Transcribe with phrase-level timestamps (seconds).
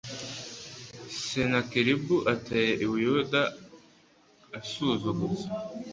[1.25, 3.41] Senakeribu atera i Buyuda
[4.59, 5.47] asuzuguza